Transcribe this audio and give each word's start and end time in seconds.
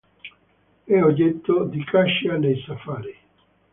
È 0.83 0.99
oggetto 0.99 1.65
di 1.65 1.83
caccia 1.83 2.35
nei 2.35 2.59
safari. 2.65 3.15